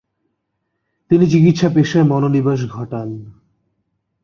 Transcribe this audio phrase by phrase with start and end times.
[1.11, 3.09] তিনি চিকিৎসা পেশায় মনোনিবেশ ঘটান।